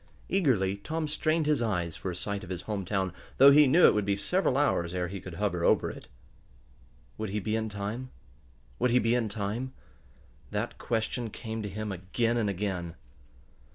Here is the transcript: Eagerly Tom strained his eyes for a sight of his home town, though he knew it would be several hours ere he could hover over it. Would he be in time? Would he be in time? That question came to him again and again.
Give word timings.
Eagerly 0.29 0.77
Tom 0.77 1.07
strained 1.07 1.45
his 1.45 1.61
eyes 1.61 1.95
for 1.95 2.09
a 2.09 2.15
sight 2.15 2.43
of 2.43 2.49
his 2.49 2.63
home 2.63 2.83
town, 2.85 3.13
though 3.37 3.51
he 3.51 3.67
knew 3.67 3.85
it 3.85 3.93
would 3.93 4.03
be 4.03 4.15
several 4.15 4.57
hours 4.57 4.95
ere 4.95 5.07
he 5.09 5.19
could 5.21 5.35
hover 5.35 5.63
over 5.63 5.91
it. 5.91 6.07
Would 7.19 7.29
he 7.29 7.39
be 7.39 7.55
in 7.55 7.69
time? 7.69 8.09
Would 8.79 8.89
he 8.89 8.97
be 8.97 9.13
in 9.13 9.29
time? 9.29 9.73
That 10.49 10.79
question 10.79 11.29
came 11.29 11.61
to 11.61 11.69
him 11.69 11.91
again 11.91 12.37
and 12.37 12.49
again. 12.49 12.95